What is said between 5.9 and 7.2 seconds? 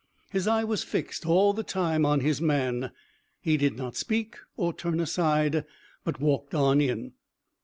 but walked on in.